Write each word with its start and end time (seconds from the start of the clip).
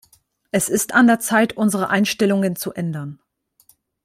Es 0.49 0.67
ist 0.67 0.95
an 0.95 1.05
der 1.05 1.19
Zeit, 1.19 1.53
unsere 1.53 1.91
Einstellungen 1.91 2.55
zu 2.55 2.73
ändern. 2.73 3.19